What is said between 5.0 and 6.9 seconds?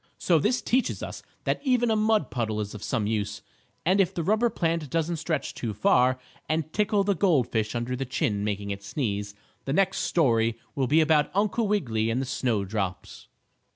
stretch too far, and